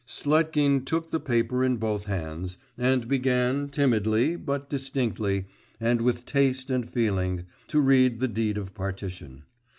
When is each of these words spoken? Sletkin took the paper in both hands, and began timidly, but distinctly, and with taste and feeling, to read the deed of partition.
Sletkin 0.07 0.83
took 0.83 1.11
the 1.11 1.19
paper 1.19 1.63
in 1.63 1.77
both 1.77 2.05
hands, 2.05 2.57
and 2.75 3.07
began 3.07 3.69
timidly, 3.69 4.35
but 4.35 4.67
distinctly, 4.67 5.45
and 5.79 6.01
with 6.01 6.25
taste 6.25 6.71
and 6.71 6.89
feeling, 6.89 7.45
to 7.67 7.79
read 7.79 8.19
the 8.19 8.27
deed 8.27 8.57
of 8.57 8.73
partition. 8.73 9.43